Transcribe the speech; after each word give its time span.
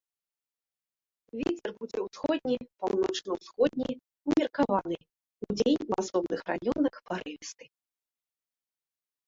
Вецер 1.41 1.71
будзе 1.83 1.99
ўсходні, 2.05 2.57
паўночна-ўсходні 2.85 3.89
ўмеркаваны, 4.31 4.97
удзень 5.49 5.83
у 5.93 6.01
асобных 6.01 6.39
раёнах 6.55 6.95
парывісты. 7.13 7.65